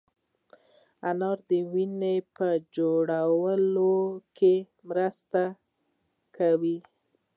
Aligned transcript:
انار 1.09 1.37
د 1.49 1.51
وینې 1.73 2.15
په 2.35 2.47
جوړولو 2.75 3.93
کې 4.37 4.55
مرسته 4.89 5.43
کوي. 6.37 6.77